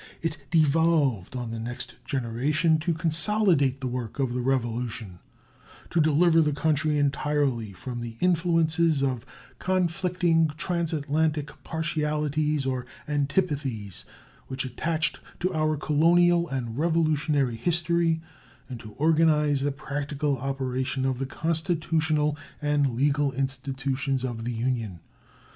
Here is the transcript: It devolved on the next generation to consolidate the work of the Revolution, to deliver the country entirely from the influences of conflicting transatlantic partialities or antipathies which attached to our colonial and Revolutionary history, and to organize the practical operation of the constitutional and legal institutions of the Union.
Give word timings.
It 0.23 0.37
devolved 0.49 1.35
on 1.35 1.51
the 1.51 1.59
next 1.59 2.03
generation 2.05 2.79
to 2.79 2.91
consolidate 2.91 3.81
the 3.81 3.87
work 3.87 4.17
of 4.17 4.33
the 4.33 4.41
Revolution, 4.41 5.19
to 5.91 6.01
deliver 6.01 6.41
the 6.41 6.53
country 6.53 6.97
entirely 6.97 7.71
from 7.73 8.01
the 8.01 8.17
influences 8.19 9.03
of 9.03 9.27
conflicting 9.59 10.47
transatlantic 10.57 11.51
partialities 11.63 12.65
or 12.65 12.87
antipathies 13.07 14.03
which 14.47 14.65
attached 14.65 15.19
to 15.39 15.53
our 15.53 15.77
colonial 15.77 16.49
and 16.49 16.79
Revolutionary 16.79 17.55
history, 17.55 18.21
and 18.67 18.79
to 18.79 18.93
organize 18.93 19.61
the 19.61 19.71
practical 19.71 20.35
operation 20.39 21.05
of 21.05 21.19
the 21.19 21.27
constitutional 21.27 22.35
and 22.59 22.95
legal 22.95 23.33
institutions 23.33 24.23
of 24.25 24.45
the 24.45 24.51
Union. 24.51 24.99